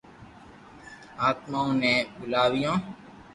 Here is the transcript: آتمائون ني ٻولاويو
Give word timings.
آتمائون 1.29 1.75
ني 1.83 1.93
ٻولاويو 2.15 2.73